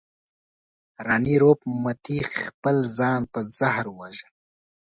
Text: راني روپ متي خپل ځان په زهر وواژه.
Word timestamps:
راني 1.07 1.35
روپ 1.43 1.59
متي 1.83 2.17
خپل 2.43 2.77
ځان 2.97 3.21
په 3.31 3.39
زهر 3.57 3.85
وواژه. 3.89 4.27